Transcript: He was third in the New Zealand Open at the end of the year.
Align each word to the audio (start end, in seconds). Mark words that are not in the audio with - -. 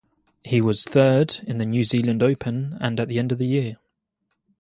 He 0.43 0.61
was 0.61 0.83
third 0.85 1.39
in 1.45 1.59
the 1.59 1.65
New 1.67 1.83
Zealand 1.83 2.23
Open 2.23 2.75
at 2.81 3.07
the 3.07 3.19
end 3.19 3.31
of 3.31 3.37
the 3.37 3.45
year. 3.45 3.77